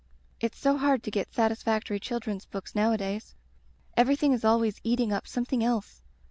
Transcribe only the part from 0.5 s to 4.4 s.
so hard to get satisfac tory children's books nowadays. Everything